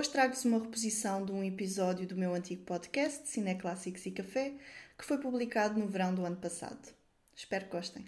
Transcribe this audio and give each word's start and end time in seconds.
Hoje 0.00 0.08
trago-vos 0.08 0.46
uma 0.46 0.58
reposição 0.58 1.26
de 1.26 1.30
um 1.30 1.44
episódio 1.44 2.06
do 2.06 2.16
meu 2.16 2.32
antigo 2.32 2.64
podcast, 2.64 3.28
Cine 3.28 3.54
Clássicos 3.54 4.06
e 4.06 4.10
Café, 4.10 4.54
que 4.96 5.04
foi 5.04 5.18
publicado 5.18 5.78
no 5.78 5.86
verão 5.86 6.14
do 6.14 6.24
ano 6.24 6.36
passado. 6.36 6.88
Espero 7.36 7.66
que 7.66 7.72
gostem. 7.72 8.06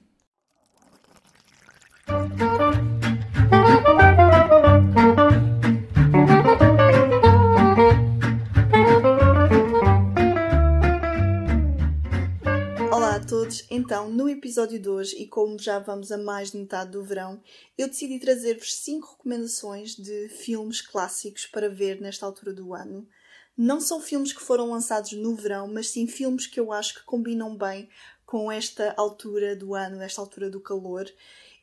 Então, 13.74 14.10
no 14.10 14.28
episódio 14.28 14.78
de 14.78 14.86
hoje, 14.86 15.16
e 15.16 15.26
como 15.26 15.58
já 15.58 15.78
vamos 15.78 16.12
a 16.12 16.18
mais 16.18 16.50
de 16.50 16.58
metade 16.58 16.90
do 16.90 17.02
verão, 17.02 17.42
eu 17.78 17.88
decidi 17.88 18.18
trazer-vos 18.18 18.74
5 18.74 19.12
recomendações 19.12 19.96
de 19.96 20.28
filmes 20.28 20.82
clássicos 20.82 21.46
para 21.46 21.70
ver 21.70 21.98
nesta 21.98 22.26
altura 22.26 22.52
do 22.52 22.74
ano. 22.74 23.08
Não 23.56 23.80
são 23.80 23.98
filmes 23.98 24.30
que 24.30 24.42
foram 24.42 24.70
lançados 24.72 25.12
no 25.12 25.34
verão, 25.34 25.66
mas 25.66 25.88
sim 25.88 26.06
filmes 26.06 26.46
que 26.46 26.60
eu 26.60 26.70
acho 26.70 26.96
que 26.96 27.04
combinam 27.06 27.56
bem 27.56 27.88
com 28.26 28.52
esta 28.52 28.92
altura 28.94 29.56
do 29.56 29.74
ano, 29.74 30.02
esta 30.02 30.20
altura 30.20 30.50
do 30.50 30.60
calor. 30.60 31.10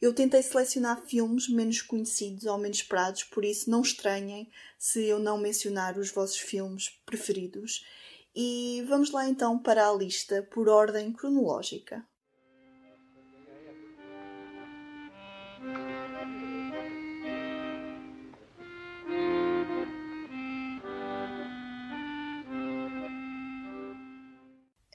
Eu 0.01 0.11
tentei 0.11 0.41
selecionar 0.41 1.05
filmes 1.05 1.47
menos 1.47 1.79
conhecidos 1.83 2.45
ou 2.45 2.57
menos 2.57 2.77
esperados, 2.77 3.23
por 3.25 3.45
isso 3.45 3.69
não 3.69 3.83
estranhem 3.83 4.49
se 4.79 5.05
eu 5.05 5.19
não 5.19 5.37
mencionar 5.37 5.95
os 5.95 6.09
vossos 6.09 6.39
filmes 6.39 6.89
preferidos. 7.05 7.85
E 8.41 8.81
vamos 8.87 9.11
lá 9.11 9.27
então 9.27 9.59
para 9.59 9.89
a 9.89 9.93
lista 9.93 10.41
por 10.43 10.69
ordem 10.69 11.11
cronológica. 11.11 12.07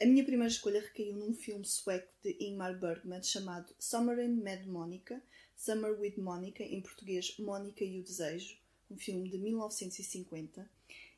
A 0.01 0.07
minha 0.07 0.25
primeira 0.25 0.47
escolha 0.47 0.81
recaiu 0.81 1.15
num 1.15 1.35
filme 1.35 1.67
sueco 1.67 2.11
de 2.23 2.35
Ingmar 2.41 2.81
Bergman 2.81 3.23
chamado 3.23 3.75
Summer 3.79 4.21
in 4.21 4.43
Mad 4.43 4.65
Monica, 4.65 5.23
Summer 5.55 6.01
with 6.01 6.17
Monica, 6.17 6.63
em 6.63 6.81
português 6.81 7.37
Mónica 7.39 7.85
e 7.85 8.01
o 8.01 8.03
Desejo, 8.03 8.57
um 8.91 8.97
filme 8.97 9.29
de 9.29 9.37
1950 9.37 10.67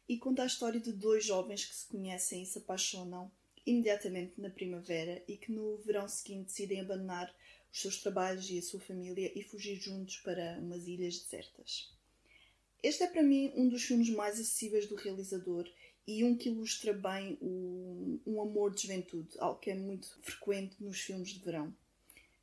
e 0.09 0.17
conta 0.19 0.43
a 0.43 0.47
história 0.47 0.81
de 0.81 0.93
dois 0.93 1.25
jovens 1.25 1.65
que 1.65 1.75
se 1.75 1.87
conhecem 1.87 2.43
e 2.43 2.47
se 2.47 2.59
apaixonam 2.59 3.31
imediatamente 3.67 4.41
na 4.41 4.48
primavera 4.48 5.23
e 5.27 5.37
que 5.37 5.51
no 5.51 5.79
verão 5.79 6.09
seguinte 6.09 6.47
decidem 6.47 6.81
abandonar 6.81 7.35
os 7.73 7.81
seus 7.81 8.01
trabalhos 8.01 8.48
e 8.48 8.59
a 8.59 8.63
sua 8.63 8.81
família 8.81 9.33
e 9.35 9.43
fugir 9.43 9.77
juntos 9.77 10.19
para 10.19 10.59
umas 10.61 10.87
ilhas 10.87 11.19
desertas. 11.19 11.93
Este 12.83 13.03
é 13.03 13.07
para 13.09 13.23
mim 13.23 13.53
um 13.57 13.69
dos 13.69 13.83
filmes 13.83 14.09
mais 14.11 14.35
acessíveis 14.35 14.87
do 14.87 14.95
realizador 14.95 15.69
e 16.07 16.23
um 16.23 16.37
que 16.37 16.48
ilustra 16.48 16.93
bem 16.93 17.37
o, 17.41 18.20
um 18.25 18.41
amor 18.41 18.73
de 18.73 18.83
juventude, 18.83 19.37
algo 19.39 19.59
que 19.59 19.70
é 19.70 19.75
muito 19.75 20.17
frequente 20.23 20.77
nos 20.79 21.01
filmes 21.01 21.31
de 21.31 21.41
verão. 21.41 21.75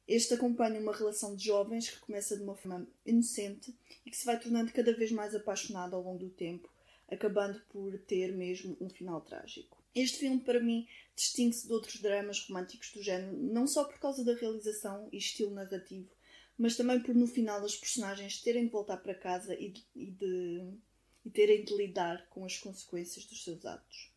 Este 0.05 0.33
acompanha 0.33 0.81
uma 0.81 0.93
relação 0.93 1.33
de 1.33 1.45
jovens 1.45 1.89
que 1.89 1.99
começa 2.01 2.35
de 2.35 2.43
uma 2.43 2.55
forma 2.55 2.85
inocente 3.05 3.73
e 4.05 4.11
que 4.11 4.17
se 4.17 4.25
vai 4.25 4.37
tornando 4.37 4.73
cada 4.73 4.93
vez 4.93 5.13
mais 5.13 5.33
apaixonada 5.33 5.95
ao 5.95 6.01
longo 6.01 6.19
do 6.19 6.29
tempo, 6.29 6.69
acabando 7.13 7.61
por 7.69 7.97
ter 7.99 8.31
mesmo 8.35 8.77
um 8.81 8.89
final 8.89 9.21
trágico. 9.21 9.83
Este 9.95 10.19
filme, 10.19 10.39
para 10.39 10.59
mim, 10.59 10.87
distingue-se 11.15 11.67
de 11.67 11.73
outros 11.73 12.01
dramas 12.01 12.39
românticos 12.47 12.91
do 12.91 13.03
género, 13.03 13.37
não 13.37 13.67
só 13.67 13.83
por 13.83 13.99
causa 13.99 14.25
da 14.25 14.33
realização 14.33 15.07
e 15.11 15.17
estilo 15.17 15.53
narrativo, 15.53 16.09
mas 16.57 16.75
também 16.75 16.99
por 17.01 17.13
no 17.13 17.27
final 17.27 17.63
as 17.63 17.75
personagens 17.75 18.41
terem 18.41 18.65
de 18.65 18.71
voltar 18.71 18.97
para 18.97 19.13
casa 19.13 19.53
e 19.55 19.69
de, 19.69 19.85
e 19.95 20.11
de, 20.11 20.61
e 21.25 21.29
terem 21.29 21.63
de 21.63 21.75
lidar 21.75 22.27
com 22.29 22.43
as 22.45 22.57
consequências 22.57 23.25
dos 23.25 23.43
seus 23.43 23.65
atos. 23.65 24.11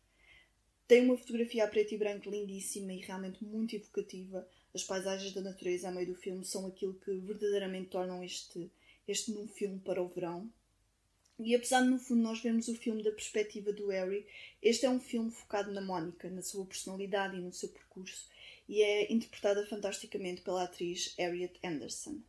Tem 0.87 1.03
uma 1.03 1.17
fotografia 1.17 1.65
a 1.65 1.67
preto 1.67 1.93
e 1.93 1.97
branco 1.97 2.29
lindíssima 2.29 2.93
e 2.93 3.01
realmente 3.01 3.43
muito 3.43 3.75
evocativa. 3.75 4.47
As 4.73 4.83
paisagens 4.83 5.33
da 5.33 5.41
natureza 5.41 5.89
a 5.89 5.91
meio 5.91 6.07
do 6.07 6.15
filme 6.15 6.45
são 6.45 6.65
aquilo 6.65 6.93
que 6.93 7.11
verdadeiramente 7.19 7.89
tornam 7.89 8.23
este, 8.23 8.71
este 9.07 9.31
num 9.31 9.47
filme 9.47 9.79
para 9.79 10.01
o 10.01 10.07
verão. 10.07 10.49
E 11.39 11.53
apesar 11.53 11.81
de 11.81 11.89
no 11.89 11.99
fundo 11.99 12.21
nós 12.21 12.39
vermos 12.39 12.67
o 12.67 12.75
filme 12.75 13.03
da 13.03 13.11
perspectiva 13.11 13.71
do 13.71 13.87
Harry, 13.89 14.25
este 14.61 14.85
é 14.85 14.89
um 14.89 14.99
filme 14.99 15.29
focado 15.29 15.71
na 15.71 15.81
Mónica, 15.81 16.29
na 16.29 16.41
sua 16.41 16.65
personalidade 16.65 17.37
e 17.37 17.41
no 17.41 17.53
seu 17.53 17.69
percurso, 17.69 18.27
e 18.67 18.81
é 18.81 19.11
interpretada 19.11 19.65
fantasticamente 19.67 20.41
pela 20.41 20.63
atriz 20.63 21.13
Harriet 21.17 21.59
Anderson. 21.63 22.19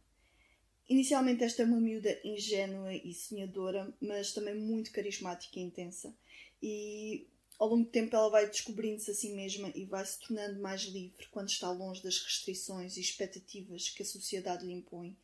Inicialmente 0.88 1.42
esta 1.42 1.62
é 1.62 1.64
uma 1.64 1.80
miúda 1.80 2.18
ingênua 2.22 2.94
e 2.94 3.12
sonhadora, 3.14 3.92
mas 4.00 4.32
também 4.32 4.54
muito 4.54 4.92
carismática 4.92 5.58
e 5.58 5.62
intensa, 5.62 6.14
e 6.62 7.26
ao 7.58 7.68
longo 7.68 7.84
do 7.84 7.90
tempo 7.90 8.14
ela 8.14 8.30
vai 8.30 8.46
descobrindo-se 8.46 9.10
a 9.10 9.14
si 9.14 9.30
mesma 9.30 9.72
e 9.74 9.84
vai 9.84 10.04
se 10.04 10.20
tornando 10.20 10.60
mais 10.60 10.82
livre 10.82 11.26
quando 11.30 11.48
está 11.48 11.70
longe 11.70 12.02
das 12.02 12.18
restrições 12.22 12.96
e 12.96 13.00
expectativas 13.00 13.88
que 13.90 14.02
a 14.02 14.06
sociedade 14.06 14.64
lhe 14.64 14.72
impõe. 14.72 15.16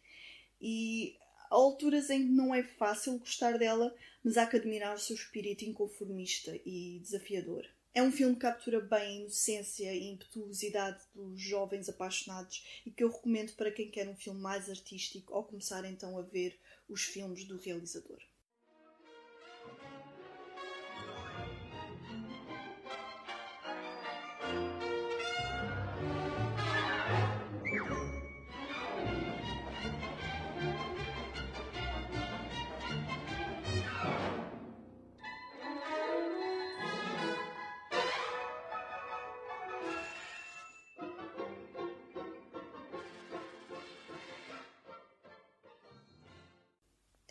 E 0.61 1.17
Há 1.55 1.57
alturas 1.57 2.11
em 2.11 2.27
que 2.27 2.33
não 2.33 2.53
é 2.53 2.65
fácil 2.65 3.17
gostar 3.17 3.57
dela, 3.57 3.95
mas 4.25 4.37
há 4.37 4.45
que 4.45 4.57
admirar 4.57 4.97
o 4.97 4.99
seu 4.99 5.15
espírito 5.15 5.65
inconformista 5.65 6.53
e 6.67 6.99
desafiador. 7.01 7.65
É 7.95 8.03
um 8.03 8.11
filme 8.11 8.35
que 8.35 8.41
captura 8.41 8.81
bem 8.81 8.99
a 8.99 9.21
inocência 9.21 9.95
e 9.95 10.11
impetuosidade 10.11 11.01
dos 11.15 11.41
jovens 11.41 11.89
apaixonados 11.89 12.83
e 12.85 12.91
que 12.91 13.05
eu 13.05 13.09
recomendo 13.09 13.53
para 13.53 13.71
quem 13.71 13.89
quer 13.89 14.09
um 14.09 14.17
filme 14.17 14.41
mais 14.41 14.69
artístico 14.69 15.33
ou 15.33 15.45
começar 15.45 15.85
então 15.85 16.19
a 16.19 16.23
ver 16.23 16.59
os 16.89 17.05
filmes 17.05 17.45
do 17.45 17.57
realizador. 17.57 18.19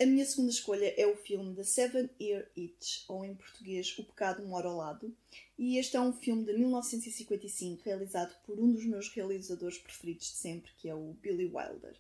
A 0.04 0.06
minha 0.06 0.26
segunda 0.26 0.52
escolha 0.52 0.94
é 0.98 1.08
o 1.08 1.16
filme 1.16 1.56
The 1.56 1.64
Seven 1.64 2.10
Year 2.20 2.46
Itch, 2.58 3.06
ou 3.08 3.24
em 3.24 3.34
português 3.34 3.98
O 3.98 4.04
Pecado 4.04 4.46
Mora 4.46 4.68
ao 4.68 4.76
Lado, 4.76 5.16
e 5.58 5.78
este 5.78 5.96
é 5.96 6.02
um 6.02 6.12
filme 6.12 6.44
de 6.44 6.52
1955 6.52 7.84
realizado 7.86 8.36
por 8.46 8.60
um 8.60 8.74
dos 8.74 8.84
meus 8.84 9.08
realizadores 9.08 9.78
preferidos 9.78 10.26
de 10.26 10.34
sempre, 10.34 10.74
que 10.78 10.90
é 10.90 10.94
o 10.94 11.16
Billy 11.22 11.46
Wilder. 11.46 11.96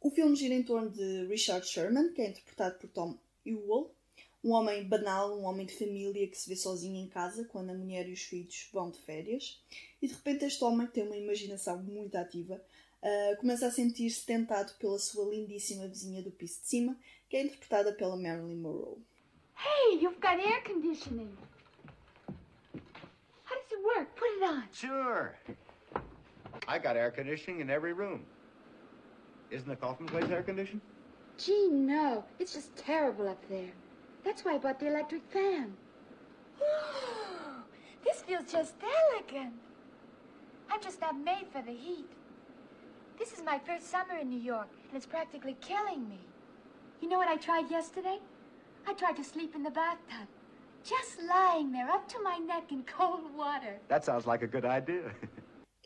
O 0.00 0.12
filme 0.12 0.36
gira 0.36 0.54
em 0.54 0.62
torno 0.62 0.88
de 0.88 1.26
Richard 1.26 1.66
Sherman, 1.66 2.12
que 2.12 2.22
é 2.22 2.28
interpretado 2.28 2.78
por 2.78 2.88
Tom 2.90 3.18
Ewell, 3.44 3.90
um 4.44 4.52
homem 4.52 4.84
banal, 4.84 5.36
um 5.36 5.42
homem 5.42 5.66
de 5.66 5.76
família 5.76 6.28
que 6.28 6.38
se 6.38 6.48
vê 6.48 6.54
sozinho 6.54 7.04
em 7.04 7.08
casa 7.08 7.44
quando 7.46 7.70
a 7.70 7.74
mulher 7.74 8.08
e 8.08 8.12
os 8.12 8.22
filhos 8.22 8.68
vão 8.72 8.92
de 8.92 9.00
férias, 9.00 9.60
e 10.00 10.06
de 10.06 10.14
repente 10.14 10.44
este 10.44 10.62
homem, 10.62 10.86
que 10.86 10.92
tem 10.92 11.04
uma 11.04 11.16
imaginação 11.16 11.82
muito 11.82 12.14
ativa, 12.14 12.62
uh, 13.02 13.36
começa 13.38 13.66
a 13.66 13.72
sentir-se 13.72 14.24
tentado 14.24 14.72
pela 14.78 15.00
sua 15.00 15.28
lindíssima 15.28 15.88
vizinha 15.88 16.22
do 16.22 16.30
piso 16.30 16.60
de 16.60 16.68
cima, 16.68 16.96
que 17.34 17.38
é 17.38 17.42
interpretada 17.42 17.92
pela 17.92 18.16
Marilyn 18.16 18.58
Monroe. 18.58 18.96
Hey, 19.56 19.98
you've 20.00 20.20
got 20.20 20.38
air 20.38 20.60
conditioning. 20.64 21.36
How 23.42 23.56
does 23.56 23.72
it 23.72 23.82
work? 23.84 24.14
Put 24.14 24.28
it 24.36 24.42
on. 24.44 24.62
Sure. 24.72 25.34
I 26.68 26.78
got 26.78 26.96
air 26.96 27.10
conditioning 27.10 27.58
in 27.58 27.70
every 27.70 27.92
room. 27.92 28.24
Isn't 29.50 29.66
the 29.66 29.74
coffin 29.74 30.06
place 30.06 30.30
air 30.30 30.44
conditioned? 30.44 30.80
Gee, 31.36 31.70
no. 31.72 32.24
It's 32.38 32.54
just 32.54 32.76
terrible 32.76 33.28
up 33.28 33.42
there. 33.48 33.72
That's 34.22 34.44
why 34.44 34.54
I 34.54 34.58
bought 34.58 34.78
the 34.78 34.86
electric 34.86 35.24
fan. 35.32 35.76
this 38.04 38.22
feels 38.22 38.52
just 38.52 38.74
elegant. 39.12 39.54
I'm 40.70 40.80
just 40.80 41.00
not 41.00 41.18
made 41.18 41.46
for 41.52 41.62
the 41.62 41.72
heat. 41.72 42.12
This 43.18 43.32
is 43.32 43.42
my 43.44 43.58
first 43.66 43.90
summer 43.90 44.18
in 44.20 44.30
New 44.30 44.38
York, 44.38 44.68
and 44.86 44.96
it's 44.96 45.04
practically 45.04 45.56
killing 45.60 46.08
me. 46.08 46.20
You 47.04 47.10
know 47.10 47.18
what 47.18 47.28
I 47.28 47.36
tried 47.36 47.70
yesterday? 47.70 48.18
I 48.86 48.94
tried 48.94 49.16
to 49.16 49.24
sleep 49.24 49.54
in 49.54 49.62
the 49.62 49.70
bathtub. 49.70 50.26
Just 50.82 51.20
lying 51.28 51.70
there, 51.70 51.90
up 51.90 52.08
to 52.08 52.18
my 52.22 52.38
neck 52.38 52.72
in 52.72 52.82
cold 52.84 53.36
water. 53.36 53.78
That 53.88 54.06
sounds 54.06 54.26
like 54.26 54.42
a 54.42 54.46
good 54.46 54.64
idea. 54.64 55.14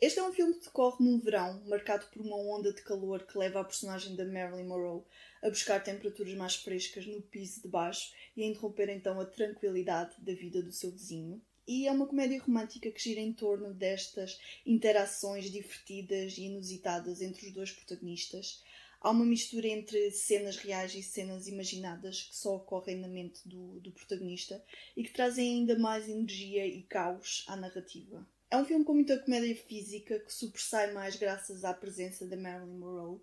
Este 0.01 0.19
é 0.19 0.23
um 0.23 0.31
filme 0.31 0.53
que 0.53 0.63
decorre 0.63 1.03
num 1.03 1.19
verão, 1.19 1.61
marcado 1.67 2.05
por 2.05 2.21
uma 2.21 2.37
onda 2.37 2.71
de 2.71 2.81
calor 2.83 3.23
que 3.23 3.37
leva 3.37 3.59
a 3.59 3.65
personagem 3.65 4.15
da 4.15 4.23
Marilyn 4.23 4.65
Monroe 4.65 5.03
a 5.43 5.49
buscar 5.49 5.83
temperaturas 5.83 6.33
mais 6.35 6.55
frescas 6.55 7.05
no 7.05 7.21
piso 7.21 7.63
de 7.63 7.67
baixo 7.67 8.13
e 8.37 8.41
a 8.41 8.45
interromper 8.45 8.87
então 8.87 9.19
a 9.19 9.25
tranquilidade 9.25 10.15
da 10.19 10.31
vida 10.31 10.63
do 10.63 10.71
seu 10.71 10.89
vizinho. 10.89 11.41
E 11.67 11.85
é 11.85 11.91
uma 11.91 12.07
comédia 12.07 12.41
romântica 12.41 12.89
que 12.89 13.03
gira 13.03 13.19
em 13.19 13.33
torno 13.33 13.73
destas 13.73 14.39
interações 14.65 15.51
divertidas 15.51 16.37
e 16.37 16.45
inusitadas 16.45 17.21
entre 17.21 17.45
os 17.45 17.53
dois 17.53 17.71
protagonistas, 17.73 18.63
Há 19.01 19.11
uma 19.11 19.23
mistura 19.23 19.67
entre 19.67 20.11
cenas 20.11 20.57
reais 20.57 20.93
e 20.93 21.01
cenas 21.01 21.47
imaginadas 21.47 22.23
que 22.23 22.35
só 22.35 22.57
ocorrem 22.57 22.97
na 22.97 23.07
mente 23.07 23.47
do, 23.47 23.79
do 23.79 23.91
protagonista 23.91 24.61
e 24.95 25.03
que 25.03 25.13
trazem 25.13 25.59
ainda 25.59 25.79
mais 25.79 26.09
energia 26.09 26.67
e 26.67 26.81
caos 26.83 27.45
à 27.47 27.55
narrativa. 27.55 28.27
É 28.51 28.57
um 28.57 28.65
filme 28.65 28.83
com 28.83 28.93
muita 28.93 29.17
comédia 29.17 29.55
física 29.55 30.19
que 30.19 30.33
sobressai 30.33 30.91
mais 30.91 31.15
graças 31.15 31.63
à 31.63 31.73
presença 31.73 32.25
da 32.25 32.35
Marilyn 32.35 32.77
Monroe. 32.77 33.21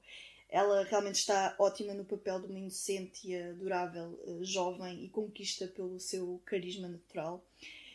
Ela 0.48 0.82
realmente 0.84 1.16
está 1.16 1.54
ótima 1.58 1.92
no 1.92 2.04
papel 2.04 2.40
de 2.40 2.46
uma 2.46 2.58
inocente 2.58 3.28
e 3.28 3.36
adorável 3.36 4.18
eh, 4.24 4.44
jovem 4.44 5.04
e 5.04 5.10
conquista 5.10 5.66
pelo 5.66 6.00
seu 6.00 6.40
carisma 6.46 6.88
natural. 6.88 7.44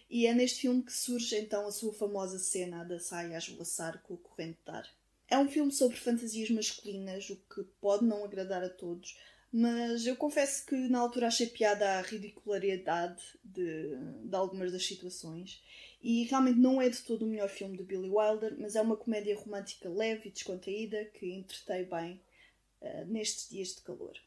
E 0.08 0.28
é 0.28 0.34
neste 0.36 0.62
filme 0.62 0.84
que 0.84 0.92
surge 0.92 1.36
então 1.38 1.66
a 1.66 1.72
sua 1.72 1.94
famosa 1.94 2.38
cena 2.38 2.84
da 2.84 3.00
saia 3.00 3.36
a 3.36 3.40
esvoaçar 3.40 4.04
com 4.04 4.14
a 4.14 4.18
corrente 4.18 4.60
de 4.64 4.72
ar. 4.72 5.01
É 5.32 5.38
um 5.38 5.48
filme 5.48 5.72
sobre 5.72 5.96
fantasias 5.96 6.50
masculinas, 6.50 7.30
o 7.30 7.38
que 7.38 7.64
pode 7.80 8.04
não 8.04 8.26
agradar 8.26 8.62
a 8.62 8.70
todos, 8.70 9.18
mas 9.50 10.06
eu 10.06 10.14
confesso 10.18 10.66
que 10.66 10.76
na 10.76 11.00
altura 11.00 11.28
achei 11.28 11.48
piada 11.48 11.90
a 11.90 12.02
ridicularidade 12.02 13.24
de, 13.42 13.96
de 14.26 14.36
algumas 14.36 14.74
das 14.74 14.86
situações. 14.86 15.64
E 16.02 16.24
realmente 16.24 16.60
não 16.60 16.82
é 16.82 16.90
de 16.90 17.02
todo 17.02 17.24
o 17.24 17.28
melhor 17.30 17.48
filme 17.48 17.78
de 17.78 17.84
Billy 17.84 18.10
Wilder, 18.10 18.58
mas 18.60 18.76
é 18.76 18.82
uma 18.82 18.98
comédia 18.98 19.38
romântica 19.38 19.88
leve 19.88 20.28
e 20.28 20.32
descontraída 20.34 21.06
que 21.06 21.34
entretei 21.34 21.86
bem 21.86 22.22
uh, 22.82 23.06
nestes 23.06 23.50
dias 23.50 23.70
de 23.70 23.82
calor. 23.84 24.18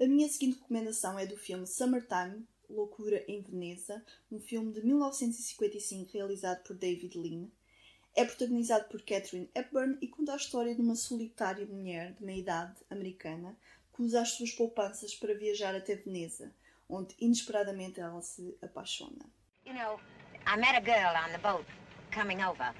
A 0.00 0.06
minha 0.06 0.26
seguinte 0.30 0.58
recomendação 0.60 1.18
é 1.18 1.26
do 1.26 1.36
filme 1.36 1.66
Summertime, 1.66 2.48
Loucura 2.70 3.22
em 3.28 3.42
Veneza, 3.42 4.02
um 4.32 4.40
filme 4.40 4.72
de 4.72 4.80
1955 4.82 6.10
realizado 6.14 6.62
por 6.62 6.74
David 6.74 7.18
Lean. 7.18 7.48
É 8.16 8.24
protagonizado 8.24 8.86
por 8.88 9.02
Catherine 9.02 9.50
Hepburn 9.54 9.98
e 10.00 10.08
conta 10.08 10.32
a 10.32 10.36
história 10.36 10.74
de 10.74 10.80
uma 10.80 10.94
solitária 10.94 11.66
mulher 11.66 12.14
de 12.14 12.24
meia 12.24 12.38
idade 12.38 12.80
americana 12.88 13.54
que 13.94 14.00
usa 14.00 14.22
as 14.22 14.30
suas 14.30 14.52
poupanças 14.52 15.14
para 15.14 15.34
viajar 15.34 15.74
até 15.74 15.96
Veneza, 15.96 16.50
onde 16.88 17.14
inesperadamente 17.20 18.00
ela 18.00 18.22
se 18.22 18.56
apaixona. 18.62 19.26
You 19.66 19.74
know, 19.74 20.00
I 20.46 20.56
met 20.56 20.76
a 20.76 20.80
girl 20.80 21.14
on 21.14 21.30
the 21.30 21.38
boat 21.38 21.66
coming 22.10 22.42
over. 22.42 22.72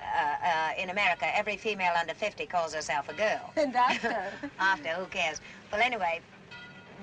Uh, 0.00 0.36
uh, 0.42 0.82
in 0.82 0.88
America, 0.88 1.26
every 1.36 1.58
female 1.58 1.94
under 1.94 2.14
50 2.14 2.46
calls 2.46 2.72
herself 2.72 3.08
a 3.10 3.14
girl. 3.14 3.52
And 3.54 3.76
after? 3.76 4.32
after, 4.58 4.94
who 4.94 5.06
cares? 5.06 5.40
Well, 5.70 5.82
anyway, 5.82 6.20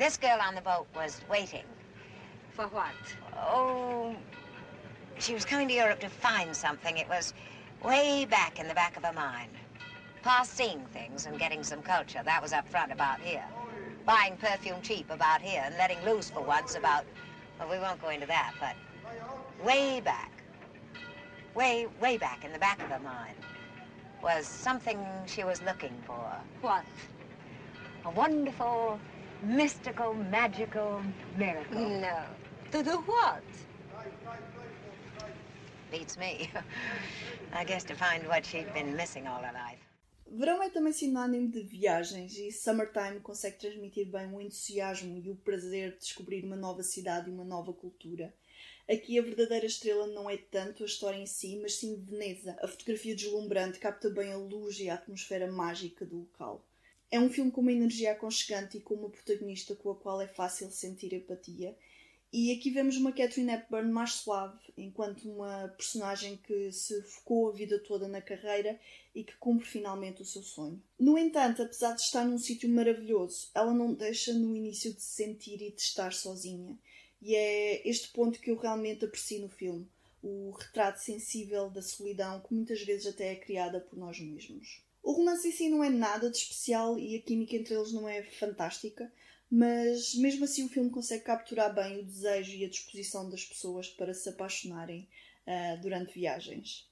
This 0.01 0.18
girl 0.18 0.39
on 0.42 0.56
the 0.56 0.62
boat 0.62 0.88
was 0.95 1.21
waiting. 1.30 1.65
For 2.53 2.65
what? 2.69 2.95
Oh, 3.38 4.15
she 5.19 5.36
was 5.36 5.45
coming 5.45 5.68
to 5.68 5.75
Europe 5.75 6.00
to 6.00 6.09
find 6.09 6.56
something. 6.56 6.98
It 6.98 7.07
was 7.07 7.36
way 7.86 8.25
back 8.25 8.59
in 8.59 8.68
the 8.68 8.74
back 8.74 8.98
of 8.98 9.06
her 9.06 9.13
mind. 9.13 9.51
Past 10.24 10.57
seeing 10.57 10.83
things 10.88 11.27
and 11.27 11.38
getting 11.38 11.62
some 11.62 11.83
culture. 11.83 12.24
That 12.25 12.42
was 12.42 12.51
up 12.51 12.68
front 12.68 12.92
about 12.92 13.19
here. 13.19 13.45
Buying 14.03 14.38
perfume 14.38 14.81
cheap 14.81 15.12
about 15.12 15.39
here 15.39 15.62
and 15.63 15.77
letting 15.77 16.04
loose 16.04 16.31
for 16.31 16.42
once 16.42 16.74
about, 16.74 17.06
well, 17.59 17.69
we 17.69 17.77
won't 17.77 18.01
go 18.01 18.09
into 18.09 18.25
that, 18.25 18.54
but 18.59 18.75
way 19.63 20.01
back, 20.01 20.31
way, 21.54 21.86
way 22.01 22.18
back 22.18 22.44
in 22.44 22.51
the 22.51 22.57
back 22.57 22.81
of 22.81 22.89
her 22.89 23.00
mind 23.01 23.36
was 24.24 24.47
something 24.47 24.97
she 25.27 25.44
was 25.44 25.62
looking 25.62 25.94
for. 26.07 26.27
What? 26.62 26.86
A 28.06 28.09
wonderful 28.09 29.00
mystical, 29.44 30.14
magical 30.14 31.02
miracle. 31.38 31.80
No. 31.80 32.24
To 32.72 32.84
do 32.84 32.98
what? 33.02 33.44
Beats 35.92 36.18
me. 36.18 36.50
I 37.54 37.64
guess 37.66 37.84
to 37.86 37.96
find 37.96 38.28
what 38.28 38.46
she'd 38.46 38.74
been 38.74 38.96
missing 38.96 39.28
all 39.28 39.42
her 39.42 39.54
life. 39.54 39.80
Verão 40.34 40.64
é 40.64 40.70
também 40.70 40.94
sinónimo 40.94 41.50
de 41.50 41.62
viagens 41.62 42.38
e 42.38 42.54
Summertime 42.54 43.20
consegue 43.20 43.58
transmitir 43.58 44.10
bem 44.10 44.34
o 44.34 44.40
entusiasmo 44.40 45.18
e 45.18 45.30
o 45.30 45.36
prazer 45.36 45.92
de 45.92 45.98
descobrir 45.98 46.46
uma 46.46 46.56
nova 46.56 46.84
cidade 46.84 47.30
e 47.30 47.34
uma 47.34 47.44
nova 47.44 47.74
cultura. 47.74 48.34
Aqui 48.90 49.20
a 49.20 49.22
verdadeira 49.22 49.66
estrela 49.66 50.08
não 50.08 50.30
é 50.30 50.38
tanto 50.38 50.84
a 50.84 50.86
história 50.86 51.18
em 51.18 51.26
si, 51.26 51.60
mas 51.62 51.76
sim 51.76 52.02
Veneza. 52.02 52.58
A 52.62 52.68
fotografia 52.68 53.14
deslumbrante 53.14 53.80
capta 53.80 54.10
bem 54.10 54.32
a 54.32 54.38
luz 54.38 54.80
e 54.80 54.90
a 54.90 54.94
atmosfera 54.94 55.52
mágica 55.52 56.06
do 56.06 56.20
local. 56.20 56.66
É 57.12 57.19
um 57.19 57.30
filme 57.30 57.52
com 57.52 57.60
uma 57.60 57.74
energia 57.74 58.13
aconchegante 58.13 58.78
e 58.78 58.81
com 58.81 58.94
uma 58.94 59.10
protagonista 59.10 59.75
com 59.75 59.92
a 59.92 59.96
qual 59.96 60.22
é 60.22 60.28
fácil 60.28 60.72
sentir 60.72 61.13
empatia. 61.13 61.78
E 62.31 62.54
aqui 62.54 62.69
vemos 62.69 62.96
uma 62.96 63.12
Catherine 63.12 63.52
Hepburn 63.52 63.92
mais 63.92 64.13
suave, 64.13 64.58
enquanto 64.78 65.30
uma 65.30 65.68
personagem 65.68 66.38
que 66.38 66.72
se 66.72 67.02
focou 67.02 67.50
a 67.50 67.52
vida 67.52 67.78
toda 67.78 68.08
na 68.08 68.22
carreira 68.22 68.80
e 69.13 69.25
que 69.25 69.36
cumpre 69.36 69.68
finalmente 69.68 70.22
o 70.22 70.25
seu 70.25 70.42
sonho. 70.42 70.81
No 70.98 71.18
entanto, 71.18 71.62
apesar 71.62 71.94
de 71.94 72.02
estar 72.02 72.24
num 72.24 72.38
sítio 72.38 72.69
maravilhoso, 72.69 73.50
ela 73.54 73.74
não 73.74 73.94
deixa 73.94 74.34
no 74.34 74.56
início 74.56 74.94
de 74.94 75.02
se 75.02 75.10
sentir 75.10 75.62
e 75.62 75.72
de 75.72 75.81
estar 75.81 76.14
sozinha. 76.14 76.80
E 77.22 77.36
é 77.36 77.86
este 77.86 78.07
ponto 78.14 78.40
que 78.40 78.50
eu 78.50 78.56
realmente 78.56 79.04
aprecio 79.04 79.42
no 79.42 79.50
filme, 79.50 79.86
o 80.24 80.52
retrato 80.52 81.02
sensível 81.02 81.69
da 81.69 81.81
solidão 81.81 82.40
que 82.40 82.54
muitas 82.54 82.81
vezes 82.84 83.07
até 83.07 83.34
é 83.34 83.36
criada 83.36 83.81
por 83.81 84.00
nós 84.00 84.18
mesmos. 84.18 84.81
O 85.03 85.13
romance 85.13 85.48
em 85.48 85.51
si 85.51 85.69
não 85.69 85.83
é 85.83 85.89
nada 85.89 86.30
de 86.30 86.38
especial 86.38 86.98
e 86.98 87.15
a 87.15 87.21
química 87.21 87.56
entre 87.56 87.74
eles 87.74 87.92
não 87.92 88.07
é 88.07 88.24
fantástica, 88.24 89.12
mas 89.50 90.15
mesmo 90.15 90.45
assim 90.45 90.65
o 90.65 90.69
filme 90.69 90.89
consegue 90.89 91.24
capturar 91.24 91.74
bem 91.74 92.00
o 92.00 92.06
desejo 92.06 92.56
e 92.56 92.63
a 92.63 92.69
disposição 92.69 93.30
das 93.30 93.44
pessoas 93.44 93.89
para 93.89 94.13
se 94.13 94.30
apaixonarem 94.30 95.09
uh, 95.48 95.81
durante 95.81 96.13
viagens. 96.13 96.89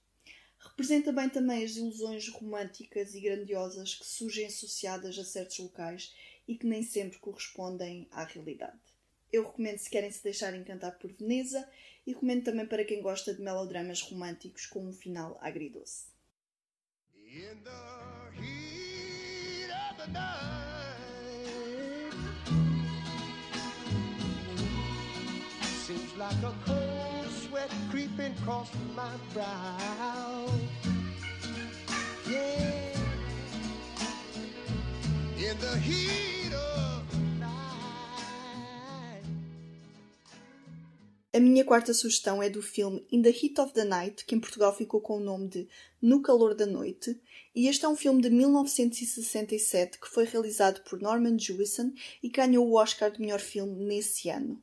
Representa 0.59 1.13
bem 1.13 1.29
também 1.29 1.63
as 1.63 1.77
ilusões 1.77 2.27
românticas 2.27 3.15
e 3.15 3.21
grandiosas 3.21 3.95
que 3.95 4.05
surgem 4.05 4.47
associadas 4.47 5.17
a 5.17 5.23
certos 5.23 5.59
locais 5.59 6.13
e 6.47 6.57
que 6.57 6.67
nem 6.67 6.83
sempre 6.83 7.19
correspondem 7.19 8.07
à 8.11 8.25
realidade. 8.25 8.77
Eu 9.31 9.45
recomendo 9.45 9.77
se 9.77 9.89
querem 9.89 10.11
se 10.11 10.23
deixar 10.23 10.53
encantar 10.55 10.97
por 10.97 11.13
Veneza 11.13 11.65
e 12.05 12.11
recomendo 12.11 12.43
também 12.43 12.65
para 12.65 12.83
quem 12.83 13.01
gosta 13.01 13.33
de 13.33 13.41
melodramas 13.41 14.01
românticos 14.01 14.65
com 14.65 14.85
um 14.85 14.91
final 14.91 15.37
agridoce. 15.39 16.18
In 17.31 17.59
the 17.63 18.41
heat 18.41 19.69
of 19.69 19.97
the 20.03 20.11
night. 20.11 20.29
Seems 25.61 26.17
like 26.17 26.41
a 26.41 26.53
cold 26.65 27.27
sweat 27.29 27.69
creeping 27.91 28.33
across 28.41 28.71
my 28.95 29.11
brow. 29.35 30.49
Yeah. 32.27 32.97
In 35.37 35.59
the 35.59 35.77
heat 35.77 36.38
A 41.39 41.41
minha 41.41 41.63
quarta 41.63 41.93
sugestão 41.93 42.43
é 42.43 42.49
do 42.49 42.61
filme 42.61 43.01
In 43.09 43.21
the 43.21 43.29
Heat 43.29 43.61
of 43.61 43.71
the 43.71 43.85
Night, 43.85 44.25
que 44.25 44.35
em 44.35 44.41
Portugal 44.41 44.75
ficou 44.75 44.99
com 44.99 45.15
o 45.15 45.21
nome 45.21 45.47
de 45.47 45.69
No 46.01 46.21
Calor 46.21 46.53
da 46.53 46.65
Noite, 46.65 47.17
e 47.55 47.69
este 47.69 47.85
é 47.85 47.87
um 47.87 47.95
filme 47.95 48.21
de 48.21 48.29
1967 48.29 49.99
que 50.01 50.09
foi 50.09 50.25
realizado 50.25 50.81
por 50.81 50.99
Norman 50.99 51.39
Jewison 51.39 51.93
e 52.21 52.27
ganhou 52.27 52.67
o 52.67 52.73
Oscar 52.73 53.09
de 53.09 53.21
melhor 53.21 53.39
filme 53.39 53.85
nesse 53.85 54.29
ano. 54.29 54.61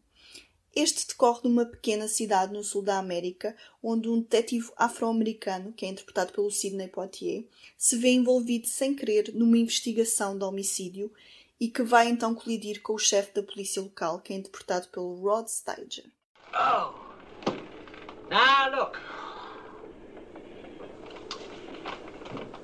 Este 0.74 1.08
decorre 1.08 1.40
numa 1.44 1.64
pequena 1.64 2.08
cidade 2.08 2.52
no 2.52 2.62
sul 2.62 2.82
da 2.82 2.98
América, 2.98 3.56
onde 3.82 4.10
um 4.10 4.20
detetive 4.20 4.70
afro-americano, 4.76 5.72
que 5.72 5.86
é 5.86 5.88
interpretado 5.88 6.34
pelo 6.34 6.50
Sidney 6.50 6.88
Poitier, 6.88 7.46
se 7.78 7.96
vê 7.96 8.10
envolvido 8.10 8.66
sem 8.66 8.94
querer 8.94 9.32
numa 9.34 9.56
investigação 9.56 10.36
de 10.36 10.44
homicídio 10.44 11.10
e 11.58 11.70
que 11.70 11.82
vai 11.82 12.10
então 12.10 12.34
colidir 12.34 12.82
com 12.82 12.92
o 12.92 12.98
chefe 12.98 13.32
da 13.32 13.42
polícia 13.42 13.80
local, 13.80 14.20
que 14.20 14.34
é 14.34 14.36
interpretado 14.36 14.88
pelo 14.88 15.14
Rod 15.22 15.48
Steiger. 15.48 16.14
Oh. 16.58 16.94
Now 18.30 18.70
look. 18.70 18.98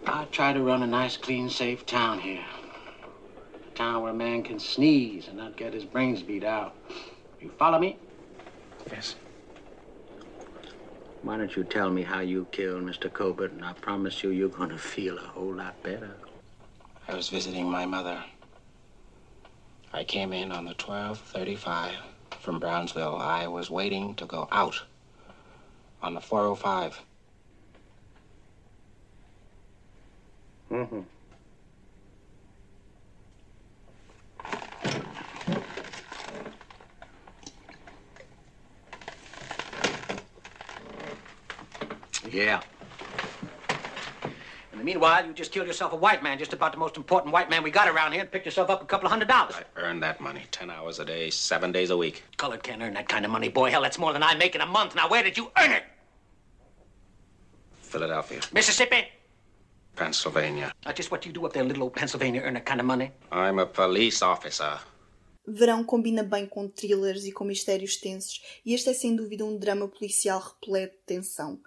I 0.07 0.25
try 0.27 0.53
to 0.53 0.63
run 0.63 0.83
a 0.83 0.87
nice, 0.87 1.17
clean, 1.17 1.51
safe 1.51 1.85
town 1.85 2.19
here. 2.19 2.45
A 3.67 3.75
town 3.77 4.03
where 4.03 4.13
a 4.13 4.15
man 4.15 4.43
can 4.43 4.59
sneeze 4.59 5.29
and 5.29 5.37
not 5.37 5.57
get 5.57 5.75
his 5.75 5.85
brains 5.85 6.23
beat 6.23 6.45
out. 6.45 6.75
You 7.41 7.51
follow 7.59 7.79
me? 7.79 7.99
Yes. 8.91 9.17
Why 11.23 11.37
don't 11.37 11.55
you 11.55 11.65
tell 11.65 11.91
me 11.91 12.03
how 12.03 12.21
you 12.21 12.47
killed 12.51 12.83
Mr. 12.83 13.13
Colbert, 13.13 13.53
and 13.53 13.65
I 13.65 13.75
promise 13.75 14.23
you 14.23 14.31
you're 14.31 14.49
going 14.49 14.71
to 14.71 14.79
feel 14.79 15.19
a 15.19 15.23
whole 15.23 15.55
lot 15.55 15.81
better. 15.83 16.17
I 17.09 17.15
was 17.15 17.29
visiting 17.29 17.71
my 17.71 17.87
mother. 17.87 18.23
I 19.93 20.05
came 20.05 20.33
in 20.33 20.51
on 20.51 20.65
the 20.65 20.75
1235 20.75 22.12
from 22.41 22.61
Brownsville, 22.61 23.17
I 23.17 23.47
was 23.49 23.71
waiting 23.71 24.15
to 24.17 24.27
go 24.27 24.49
out 24.53 24.83
on 26.03 26.15
the 26.15 26.21
405. 26.21 27.03
Mm-hmm. 30.71 31.01
Yeah. 42.31 42.63
In 44.73 44.79
the 44.79 44.85
meanwhile, 44.85 45.27
you 45.27 45.35
just 45.35 45.53
killed 45.53 45.67
yourself 45.67 45.93
a 45.93 45.97
white 45.97 46.23
man, 46.23 46.39
just 46.39 46.55
about 46.55 46.73
the 46.73 46.79
most 46.79 46.97
important 46.97 47.33
white 47.33 47.51
man 47.51 47.63
we 47.63 47.71
got 47.71 47.89
around 47.89 48.13
here, 48.13 48.23
and 48.23 48.31
picked 48.31 48.47
yourself 48.47 48.71
up 48.71 48.83
a 48.83 48.87
couple 48.87 49.07
of 49.07 49.11
hundred 49.13 49.29
dollars. 49.29 49.55
I 49.55 49.81
earned 49.81 50.03
that 50.03 50.19
money 50.21 50.45
10 50.51 50.71
hours 50.71 50.99
a 50.99 51.05
day, 51.05 51.29
seven 51.29 51.73
days 51.73 51.91
a 51.91 51.97
week. 51.97 52.23
Colored 52.39 52.63
can't 52.63 52.81
earn 52.81 52.95
that 52.95 53.09
kind 53.09 53.27
of 53.27 53.31
money, 53.31 53.51
boy. 53.51 53.71
Hell, 53.71 53.83
that's 53.83 53.99
more 53.99 54.15
than 54.15 54.23
I 54.23 54.35
make 54.35 54.55
in 54.55 54.63
a 54.63 54.67
month. 54.67 54.95
Now, 54.95 55.09
where 55.11 55.23
did 55.23 55.37
you 55.37 55.51
earn 55.59 55.73
it? 55.73 55.85
Philadelphia, 57.83 58.41
Mississippi? 58.55 59.09
Pennsylvania. 59.95 60.73
That's 60.85 60.97
just 60.97 61.11
what 61.11 61.21
do 61.21 61.29
you 61.29 61.35
do 61.35 61.45
up 61.45 61.53
there 61.53 61.63
in 61.63 61.69
little 61.69 61.83
old 61.83 61.95
Pennsylvania, 61.95 62.41
earn 62.43 62.55
that 62.55 62.65
kind 62.65 62.81
of 62.81 62.87
money. 62.87 63.13
I'm 63.31 63.59
a 63.59 63.67
police 63.67 64.23
officer. 64.23 64.81
Verão 65.47 65.85
combina 65.85 66.23
bem 66.23 66.47
com 66.47 66.69
thrillers 66.69 67.27
e 67.27 67.33
com 67.33 67.45
mistérios 67.45 67.97
tensos, 67.97 68.41
e 68.65 68.73
este 68.75 68.91
é 68.91 68.95
sem 68.95 69.15
dúvida 69.15 69.45
um 69.45 69.59
drama 69.59 69.89
policial 69.89 70.41
repleto 70.41 70.95
de 70.95 71.03
tensão. 71.05 71.61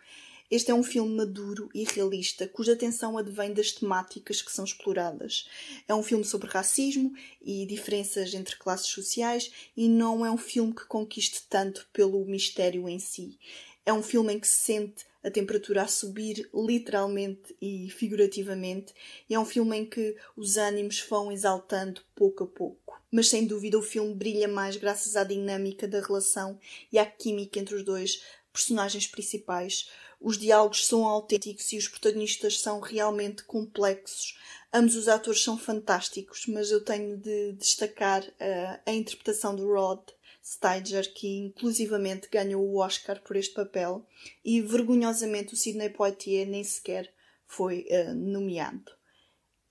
Este 0.50 0.70
é 0.70 0.74
um 0.74 0.84
filme 0.84 1.16
maduro 1.16 1.70
e 1.74 1.84
realista, 1.84 2.48
cuja 2.48 2.76
tensão 2.76 3.18
advém 3.18 3.52
das 3.52 3.72
temáticas 3.72 4.44
que 4.44 4.52
são 4.52 4.64
exploradas. 4.64 5.50
É 5.88 5.96
um 5.96 6.04
filme 6.04 6.24
sobre 6.24 6.48
racismo 6.48 7.14
e 7.42 7.66
diferenças 7.66 8.34
entre 8.34 8.56
classes 8.56 8.88
sociais, 8.88 9.52
e 9.76 9.90
não 9.90 10.24
é 10.24 10.30
um 10.30 10.38
filme 10.38 10.74
que 10.74 10.86
conquiste 10.86 11.48
tanto 11.50 11.88
pelo 11.92 12.24
mistério 12.26 12.88
em 12.88 13.00
si. 13.00 13.40
É 13.84 13.92
um 13.92 14.04
filme 14.04 14.34
em 14.34 14.40
que 14.40 14.48
se 14.48 14.62
sente 14.62 15.06
a 15.24 15.32
temperatura 15.32 15.82
a 15.82 15.88
subir 15.88 16.48
literalmente 16.54 17.56
e 17.60 17.90
figurativamente, 17.90 18.94
e 19.28 19.34
é 19.34 19.40
um 19.40 19.46
filme 19.46 19.78
em 19.78 19.86
que 19.86 20.16
os 20.38 20.58
ânimos 20.58 21.04
vão 21.10 21.32
exaltando 21.32 22.02
pouco 22.14 22.44
a 22.44 22.48
pouco. 22.48 23.02
Mas 23.12 23.30
sem 23.30 23.48
dúvida 23.48 23.80
o 23.80 23.82
filme 23.82 24.14
brilha 24.14 24.48
mais 24.48 24.76
graças 24.76 25.16
à 25.16 25.24
dinâmica 25.24 25.88
da 25.88 26.02
relação 26.02 26.60
e 26.92 27.00
à 27.00 27.06
química 27.06 27.60
entre 27.60 27.74
os 27.74 27.84
dois 27.84 28.22
personagens 28.56 29.06
principais. 29.06 29.90
Os 30.20 30.38
diálogos 30.38 30.88
são 30.88 31.06
autênticos 31.06 31.72
e 31.74 31.78
os 31.78 31.90
protagonistas 31.90 32.60
são 32.60 32.80
realmente 32.80 33.44
complexos. 33.44 34.38
Ambos 34.74 34.96
os 34.96 35.08
atores 35.08 35.44
são 35.44 35.58
fantásticos, 35.58 36.46
mas 36.48 36.72
eu 36.72 36.84
tenho 36.84 37.18
de 37.18 37.52
destacar 37.54 38.24
uh, 38.24 38.80
a 38.86 38.92
interpretação 38.92 39.56
do 39.56 39.68
Rod 39.68 40.00
Steiger, 40.44 41.14
que 41.14 41.28
inclusivamente 41.28 42.30
ganhou 42.32 42.64
o 42.64 42.78
Oscar 42.78 43.22
por 43.22 43.36
este 43.36 43.54
papel, 43.54 44.06
e 44.44 44.62
vergonhosamente 44.62 45.54
o 45.54 45.58
Sidney 45.58 45.90
Poitier 45.90 46.48
nem 46.48 46.64
sequer 46.64 47.14
foi 47.46 47.88
uh, 47.90 48.14
nomeado. 48.14 48.92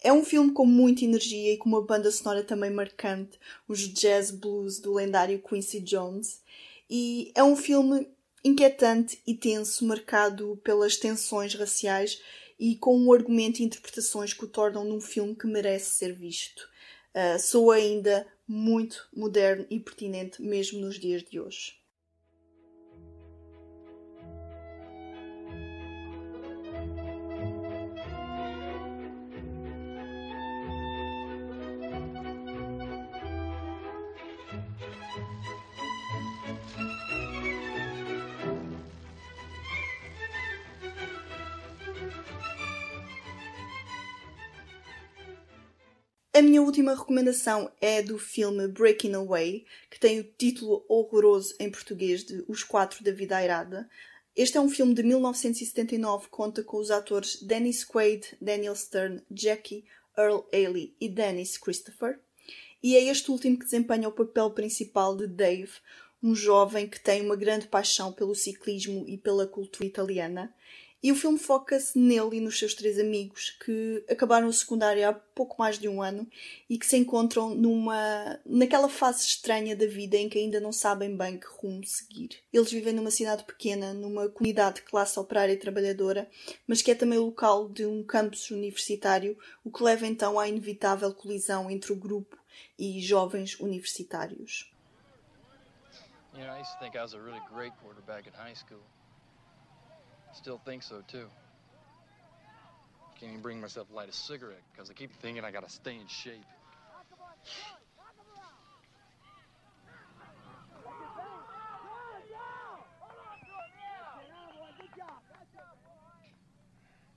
É 0.03 0.13
um 0.13 0.25
filme 0.25 0.53
com 0.53 0.67
muita 0.67 1.05
energia 1.05 1.55
e 1.55 1.57
com 1.57 1.69
uma 1.69 1.83
banda 1.83 2.11
sonora 2.11 2.45
também 2.45 2.71
marcante, 2.71 3.39
os 3.67 3.81
jazz 3.81 4.31
blues 4.31 4.79
do 4.79 4.93
lendário 4.93 5.43
Quincy 5.43 5.81
Jones, 5.81 6.43
e 6.91 7.33
é 7.35 7.43
um 7.43 7.57
filme 7.57 8.07
inquietante 8.45 9.21
e 9.27 9.35
tenso, 9.35 9.87
marcado 9.87 10.61
pelas 10.63 10.97
tensões 10.97 11.55
raciais 11.55 12.21
e 12.59 12.77
com 12.77 12.97
um 12.97 13.13
argumento 13.13 13.61
e 13.61 13.65
interpretações 13.65 14.33
que 14.33 14.45
o 14.45 14.49
tornam 14.49 14.85
num 14.85 15.01
filme 15.01 15.35
que 15.35 15.47
merece 15.47 15.93
ser 15.93 16.13
visto. 16.13 16.69
Uh, 17.15 17.39
sou 17.39 17.71
ainda 17.71 18.27
muito 18.47 19.09
moderno 19.15 19.67
e 19.71 19.81
pertinente 19.81 20.43
mesmo 20.43 20.81
nos 20.81 20.99
dias 20.99 21.23
de 21.23 21.41
hoje. 21.41 21.84
A 46.37 46.43
minha 46.43 46.61
última 46.61 46.97
recomendação 46.97 47.71
é 47.81 48.03
do 48.03 48.19
filme 48.19 48.67
Breaking 48.67 49.13
Away, 49.13 49.65
que 49.89 50.01
tem 50.01 50.19
o 50.19 50.25
título 50.25 50.85
horroroso 50.89 51.55
em 51.61 51.71
português 51.71 52.25
de 52.25 52.45
Os 52.49 52.65
Quatro 52.65 53.05
da 53.05 53.13
Vida 53.13 53.37
Airada. 53.37 53.89
Este 54.35 54.59
é 54.59 54.61
um 54.61 54.69
filme 54.69 54.95
de 54.95 55.05
1979 55.05 56.25
que 56.25 56.31
conta 56.31 56.65
com 56.65 56.79
os 56.79 56.91
atores 56.91 57.41
Dennis 57.41 57.85
Quaid, 57.85 58.37
Daniel 58.41 58.75
Stern, 58.75 59.23
Jackie, 59.31 59.85
Earl 60.19 60.41
Haley 60.53 60.97
e 61.01 61.09
Dennis 61.09 61.57
Christopher. 61.57 62.19
E 62.83 62.97
é 62.97 63.05
este 63.05 63.31
último 63.31 63.57
que 63.57 63.67
desempenha 63.67 64.09
o 64.09 64.13
papel 64.13 64.51
principal 64.51 65.17
de 65.17 65.29
Dave, 65.29 65.71
um 66.21 66.35
jovem 66.35 66.89
que 66.89 66.99
tem 66.99 67.23
uma 67.23 67.37
grande 67.37 67.69
paixão 67.69 68.13
pelo 68.13 68.35
ciclismo 68.35 69.05
e 69.07 69.17
pela 69.17 69.47
cultura 69.47 69.87
italiana 69.87 70.53
e 71.05 71.13
o 71.13 71.15
filme 71.15 71.39
foca-se 71.39 71.99
nele 71.99 72.39
e 72.39 72.41
nos 72.41 72.59
seus 72.59 72.73
três 72.73 72.99
amigos 72.99 73.51
que 73.63 74.03
acabaram 74.09 74.49
o 74.49 74.53
secundário 74.55 75.07
há 75.07 75.13
pouco 75.13 75.57
mais 75.59 75.79
de 75.79 75.87
um 75.87 76.01
ano 76.01 76.27
e 76.67 76.79
que 76.79 76.87
se 76.87 76.97
encontram 76.97 77.55
numa 77.55 78.41
naquela 78.47 78.89
fase 78.89 79.23
estranha 79.23 79.77
da 79.77 79.85
vida 79.85 80.17
em 80.17 80.31
que 80.31 80.39
ainda 80.39 80.59
não 80.61 80.73
sabem 80.73 81.15
bem 81.15 81.39
que 81.39 81.47
rumo 81.47 81.85
seguir. 81.85 82.31
Eles 82.51 82.73
vivem 82.73 82.95
numa 82.95 83.11
cidade 83.11 83.45
pequena, 83.45 83.93
numa 83.93 84.31
comunidade 84.31 84.77
de 84.77 84.83
classe 84.85 85.21
operária 85.21 85.53
e 85.53 85.59
trabalhadora, 85.59 86.27
mas 86.67 86.81
que 86.81 86.91
é 86.91 86.95
também 86.95 87.19
o 87.19 87.27
local 87.27 87.69
de 87.69 87.85
um 87.85 88.03
campus 88.03 88.51
universitário, 88.51 89.37
o 89.63 89.71
que 89.71 89.85
leva 89.85 90.07
então 90.07 90.41
à 90.41 90.49
inevitável 90.49 91.13
colisão 91.13 91.71
entre 91.71 91.93
o 91.93 91.97
grupo 91.97 92.39
e 92.79 92.99
jovens 93.03 93.61
universitários. 93.61 94.73
You 96.33 96.47
know, 96.47 96.57
I 96.57 96.63
used 96.63 96.73
to 96.73 96.79
think 96.79 96.97
I 96.97 97.03
was 97.03 97.13
a 97.13 97.21
really 97.21 97.43
great 97.55 97.75
quarterback 97.83 98.27
in 98.27 98.33
high 98.33 98.57
school. 98.57 98.81
Still 100.35 100.61
think 100.65 100.83
so, 100.83 101.03
too. 101.07 101.27
Can't 103.19 103.31
even 103.31 103.43
bring 103.43 103.61
myself 103.61 103.89
to 103.89 103.95
light 103.95 104.09
a 104.09 104.13
cigarette 104.13 104.63
because 104.73 104.91
I 104.91 104.93
keep 104.93 105.11
thinking 105.23 105.45
I 105.45 105.51
gotta 105.51 105.71
stay 105.71 105.95
in 105.95 106.07
shape. 106.07 106.45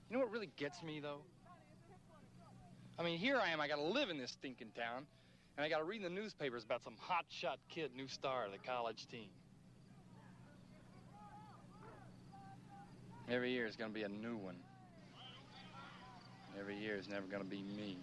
You 0.08 0.16
know 0.16 0.20
what 0.20 0.30
really 0.30 0.48
gets 0.56 0.82
me, 0.82 1.00
though? 1.00 1.20
I 2.98 3.02
mean, 3.02 3.18
here 3.18 3.38
I 3.38 3.50
am, 3.50 3.60
I 3.60 3.68
gotta 3.68 3.82
live 3.82 4.08
in 4.08 4.16
this 4.16 4.30
stinking 4.30 4.70
town, 4.74 5.06
and 5.56 5.66
I 5.66 5.68
gotta 5.68 5.84
read 5.84 6.02
in 6.02 6.14
the 6.14 6.20
newspapers 6.20 6.64
about 6.64 6.82
some 6.82 6.94
hotshot 6.94 7.56
kid, 7.68 7.90
new 7.94 8.08
star 8.08 8.46
of 8.46 8.52
the 8.52 8.58
college 8.58 9.06
team. 9.08 9.28
Every 13.30 13.50
year 13.50 13.66
is 13.66 13.76
going 13.76 13.90
to 13.90 13.94
be 13.94 14.04
a 14.04 14.08
new 14.08 14.36
one. 14.36 14.56
Every 16.58 16.76
year 16.76 16.96
is 16.96 17.08
never 17.08 17.26
going 17.26 17.42
to 17.42 17.48
be 17.48 17.62
me. 17.76 17.98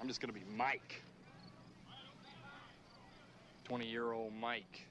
I'm 0.00 0.06
just 0.06 0.20
going 0.20 0.32
to 0.32 0.38
be 0.38 0.46
Mike. 0.56 1.02
20 3.64 3.84
year 3.84 4.12
old 4.12 4.32
Mike. 4.40 4.86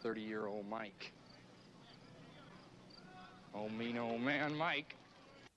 30 0.00 0.20
year 0.20 0.46
old 0.46 0.68
Mike. 0.68 1.12
Oh, 3.52 3.68
mean 3.68 3.98
old 3.98 4.20
man 4.20 4.54
Mike. 4.54 4.94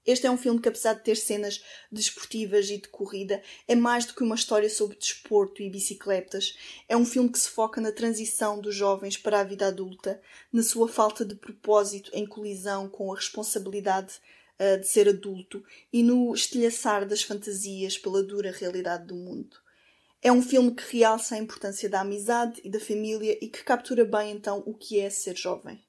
Este 0.10 0.26
é 0.26 0.32
um 0.32 0.38
filme 0.40 0.60
que, 0.60 0.68
apesar 0.68 0.94
de 0.94 1.04
ter 1.04 1.16
cenas 1.16 1.64
desportivas 1.92 2.68
e 2.72 2.80
de 2.80 2.88
corrida, 2.88 3.44
é 3.68 3.76
mais 3.76 4.08
do 4.08 4.16
que 4.16 4.24
uma 4.24 4.34
história 4.34 4.68
sobre 4.68 4.98
desporto 4.98 5.62
e 5.62 5.70
bicicletas. 5.70 6.58
É 6.88 6.98
um 6.98 7.06
filme 7.06 7.30
que 7.30 7.38
se 7.38 7.48
foca 7.48 7.80
na 7.80 7.92
transição 7.92 8.60
dos 8.60 8.74
jovens 8.74 9.18
para 9.18 9.40
a 9.40 9.44
vida 9.44 9.68
adulta, 9.68 10.20
na 10.52 10.64
sua 10.64 10.88
falta 10.88 11.24
de 11.24 11.36
propósito 11.36 12.10
em 12.12 12.26
colisão 12.26 12.90
com 12.90 13.14
a 13.14 13.16
responsabilidade 13.16 14.16
uh, 14.60 14.80
de 14.80 14.88
ser 14.88 15.08
adulto 15.08 15.64
e 15.94 16.02
no 16.02 16.34
estilhaçar 16.34 17.08
das 17.08 17.22
fantasias 17.22 17.96
pela 17.96 18.24
dura 18.24 18.52
realidade 18.52 19.06
do 19.06 19.16
mundo. 19.16 19.58
É 20.24 20.32
um 20.32 20.42
filme 20.42 20.74
que 20.74 20.98
realça 20.98 21.36
a 21.36 21.38
importância 21.38 21.88
da 21.88 22.02
amizade 22.02 22.60
e 22.64 22.70
da 22.72 22.80
família 22.80 23.38
e 23.40 23.48
que 23.48 23.64
captura 23.64 24.04
bem 24.04 24.32
então 24.32 24.64
o 24.66 24.74
que 24.74 25.00
é 25.00 25.08
ser 25.12 25.38
jovem. 25.38 25.80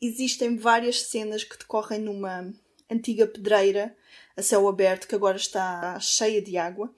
Existem 0.00 0.56
várias 0.56 1.02
cenas 1.02 1.44
que 1.44 1.58
decorrem 1.58 2.00
numa 2.00 2.50
antiga 2.92 3.26
pedreira 3.26 3.96
a 4.36 4.42
céu 4.42 4.68
aberto 4.68 5.06
que 5.06 5.14
agora 5.14 5.36
está 5.36 5.98
cheia 6.00 6.40
de 6.40 6.56
água. 6.56 6.92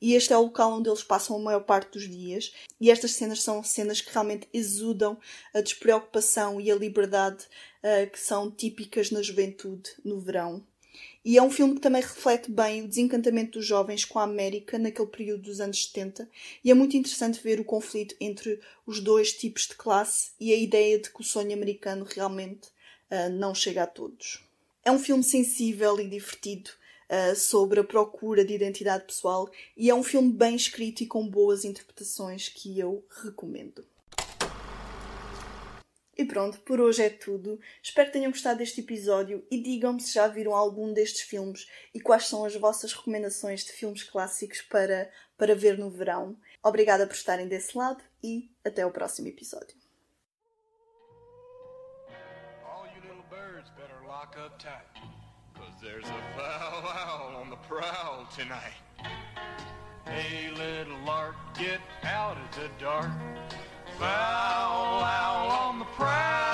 E 0.00 0.14
este 0.14 0.32
é 0.32 0.36
o 0.36 0.42
local 0.42 0.72
onde 0.72 0.88
eles 0.88 1.02
passam 1.02 1.36
a 1.36 1.38
maior 1.38 1.60
parte 1.60 1.92
dos 1.92 2.08
dias. 2.08 2.52
E 2.80 2.90
estas 2.90 3.12
cenas 3.12 3.42
são 3.42 3.62
cenas 3.62 4.00
que 4.00 4.12
realmente 4.12 4.48
exudam 4.52 5.18
a 5.52 5.60
despreocupação 5.60 6.60
e 6.60 6.70
a 6.70 6.74
liberdade 6.74 7.44
uh, 7.82 8.10
que 8.10 8.18
são 8.18 8.50
típicas 8.50 9.10
na 9.10 9.20
juventude 9.20 9.90
no 10.02 10.18
verão. 10.18 10.64
E 11.22 11.36
é 11.36 11.42
um 11.42 11.50
filme 11.50 11.74
que 11.74 11.80
também 11.80 12.00
reflete 12.00 12.50
bem 12.50 12.82
o 12.82 12.88
desencantamento 12.88 13.58
dos 13.58 13.66
jovens 13.66 14.06
com 14.06 14.18
a 14.18 14.22
América 14.22 14.78
naquele 14.78 15.08
período 15.08 15.42
dos 15.42 15.60
anos 15.60 15.84
70. 15.84 16.26
E 16.64 16.70
é 16.70 16.74
muito 16.74 16.96
interessante 16.96 17.42
ver 17.42 17.60
o 17.60 17.64
conflito 17.64 18.16
entre 18.18 18.58
os 18.86 19.00
dois 19.00 19.34
tipos 19.34 19.66
de 19.66 19.74
classe 19.74 20.30
e 20.40 20.50
a 20.50 20.56
ideia 20.56 20.98
de 20.98 21.10
que 21.10 21.20
o 21.20 21.24
sonho 21.24 21.52
americano 21.52 22.06
realmente 22.08 22.68
uh, 23.10 23.28
não 23.30 23.54
chega 23.54 23.82
a 23.82 23.86
todos. 23.86 24.42
É 24.82 24.90
um 24.90 24.98
filme 24.98 25.22
sensível 25.22 26.00
e 26.00 26.08
divertido 26.08 26.70
uh, 27.10 27.36
sobre 27.36 27.80
a 27.80 27.84
procura 27.84 28.44
de 28.44 28.54
identidade 28.54 29.04
pessoal 29.04 29.50
e 29.76 29.90
é 29.90 29.94
um 29.94 30.02
filme 30.02 30.32
bem 30.32 30.56
escrito 30.56 31.02
e 31.02 31.06
com 31.06 31.28
boas 31.28 31.64
interpretações 31.64 32.48
que 32.48 32.78
eu 32.78 33.04
recomendo. 33.22 33.84
E 36.16 36.24
pronto, 36.24 36.60
por 36.60 36.80
hoje 36.80 37.02
é 37.02 37.10
tudo. 37.10 37.58
Espero 37.82 38.08
que 38.08 38.12
tenham 38.14 38.30
gostado 38.30 38.58
deste 38.58 38.80
episódio 38.80 39.42
e 39.50 39.62
digam-me 39.62 40.00
se 40.00 40.12
já 40.12 40.26
viram 40.26 40.54
algum 40.54 40.92
destes 40.92 41.22
filmes 41.22 41.66
e 41.94 42.00
quais 42.00 42.26
são 42.26 42.44
as 42.44 42.54
vossas 42.56 42.92
recomendações 42.92 43.64
de 43.64 43.72
filmes 43.72 44.02
clássicos 44.02 44.62
para, 44.62 45.10
para 45.36 45.54
ver 45.54 45.78
no 45.78 45.90
verão. 45.90 46.36
Obrigada 46.62 47.06
por 47.06 47.14
estarem 47.14 47.48
desse 47.48 47.76
lado 47.76 48.02
e 48.22 48.50
até 48.62 48.84
o 48.84 48.90
próximo 48.90 49.28
episódio. 49.28 49.79
Lock 54.20 54.36
up 54.44 54.58
tight. 54.58 55.02
Cause 55.54 55.72
there's 55.82 56.04
a 56.04 56.38
foul 56.38 56.84
owl 56.86 57.40
on 57.40 57.48
the 57.48 57.56
prowl 57.56 58.28
tonight. 58.36 58.76
Hey, 60.04 60.50
little 60.50 60.98
lark, 61.06 61.36
get 61.58 61.80
out 62.04 62.36
of 62.36 62.60
the 62.60 62.68
dark. 62.78 63.10
Foul 63.98 65.02
owl 65.02 65.50
on 65.50 65.78
the 65.78 65.86
prowl. 65.86 66.49